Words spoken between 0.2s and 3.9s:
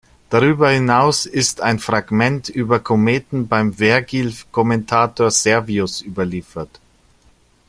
Darüber hinaus ist ein Fragment über Kometen beim